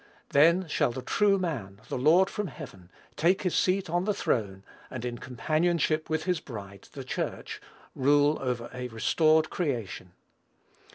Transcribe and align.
Then 0.29 0.67
shall 0.67 0.91
the 0.91 1.03
True 1.03 1.37
Man, 1.37 1.79
the 1.89 1.97
Lord 1.99 2.27
from 2.27 2.47
heaven, 2.47 2.89
take 3.15 3.43
his 3.43 3.53
seat 3.53 3.87
on 3.87 4.05
the 4.05 4.15
throne, 4.15 4.63
and, 4.89 5.05
in 5.05 5.19
companionship 5.19 6.09
with 6.09 6.23
his 6.23 6.39
bride, 6.39 6.89
the 6.93 7.03
Church, 7.03 7.61
rule 7.93 8.39
over 8.41 8.71
a 8.73 8.87
restored 8.87 9.51
creation. 9.51 10.13